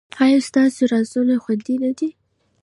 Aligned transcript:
ایا 0.23 0.39
ستاسو 0.47 0.81
رازونه 0.91 1.35
خوندي 1.43 1.75
نه 1.83 1.91
دي؟ 1.97 2.09